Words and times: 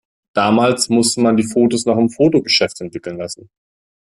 Damals 0.33 0.89
musste 0.89 1.21
man 1.21 1.37
die 1.37 1.43
Fotos 1.43 1.85
noch 1.85 1.99
im 1.99 2.09
Fotogeschäft 2.09 2.81
entwickeln 2.81 3.17
lassen. 3.17 3.51